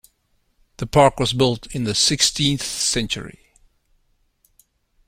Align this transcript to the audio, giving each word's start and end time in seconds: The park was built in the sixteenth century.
The 0.77 0.87
park 0.87 1.19
was 1.19 1.31
built 1.31 1.67
in 1.75 1.83
the 1.83 1.93
sixteenth 1.93 2.63
century. 2.63 3.51